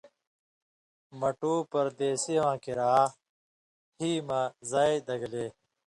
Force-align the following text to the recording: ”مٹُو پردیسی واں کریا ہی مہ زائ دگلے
”مٹُو 1.19 1.53
پردیسی 1.71 2.35
واں 2.43 2.57
کریا 2.63 3.01
ہی 3.99 4.11
مہ 4.27 4.41
زائ 4.69 4.93
دگلے 5.07 5.45